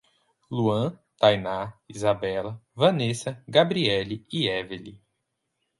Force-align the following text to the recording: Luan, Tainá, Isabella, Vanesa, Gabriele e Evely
Luan, 0.49 0.97
Tainá, 1.19 1.77
Isabella, 1.87 2.59
Vanesa, 2.73 3.39
Gabriele 3.47 4.25
e 4.33 4.47
Evely 4.47 4.99